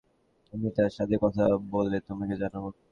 [0.53, 1.43] আমি তার সাথে কথা
[1.71, 2.63] বলে তোমাকে জানাব।